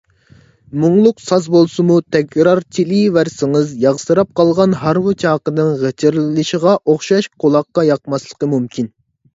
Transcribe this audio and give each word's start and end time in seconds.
مۇڭلۇق 0.83 1.19
ساز 1.25 1.49
بولسىمۇ 1.55 1.97
تەكرار 2.15 2.61
چېلىۋەرسىڭىز، 2.77 3.75
ياغسىراپ 3.85 4.33
قالغان 4.41 4.77
ھارۋا 4.85 5.17
چاقىنىڭ 5.27 5.71
غىچىرلىشىغا 5.85 6.77
ئوخشاش 6.81 7.31
قۇلاققا 7.43 7.87
ياقماسلىقى 7.95 8.53
مۇمكىن. 8.59 8.93